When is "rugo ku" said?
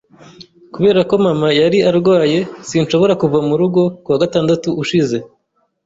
3.61-4.07